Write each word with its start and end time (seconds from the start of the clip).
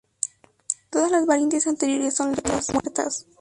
Todas 0.89 1.11
las 1.11 1.27
variantes 1.27 1.67
anteriores 1.67 2.15
son 2.15 2.33
lenguas 2.33 2.73
muertas. 2.73 3.27